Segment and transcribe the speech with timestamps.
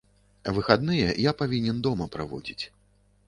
[0.55, 2.61] Выхадныя я павінен дома праводзіць.